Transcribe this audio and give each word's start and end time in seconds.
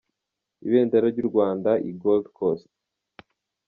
Ibendera 0.65 1.05
ry'u 1.13 1.29
Rwanda 1.29 1.71
i 1.89 1.91
Gold 2.01 2.25
Coast. 2.37 2.67